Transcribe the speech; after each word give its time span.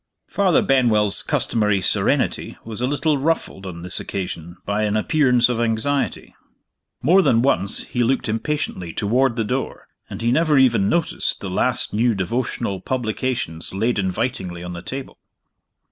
Father 0.27 0.63
Benwell's 0.63 1.21
customary 1.21 1.79
serenity 1.79 2.57
was 2.65 2.81
a 2.81 2.87
little 2.87 3.19
ruffled, 3.19 3.67
on 3.67 3.83
this 3.83 3.99
occasion, 3.99 4.57
by 4.65 4.81
an 4.81 4.97
appearance 4.97 5.47
of 5.47 5.61
anxiety. 5.61 6.33
More 7.03 7.21
than 7.21 7.43
once 7.43 7.83
he 7.83 8.01
looked 8.03 8.27
impatiently 8.27 8.93
toward 8.93 9.35
the 9.35 9.43
door, 9.43 9.87
and 10.09 10.23
he 10.23 10.31
never 10.31 10.57
even 10.57 10.89
noticed 10.89 11.39
the 11.39 11.51
last 11.51 11.93
new 11.93 12.15
devotional 12.15 12.79
publications 12.81 13.75
laid 13.75 13.99
invitingly 13.99 14.63
on 14.63 14.73
the 14.73 14.81
table. 14.81 15.19